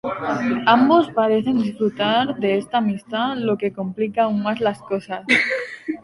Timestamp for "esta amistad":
2.57-3.35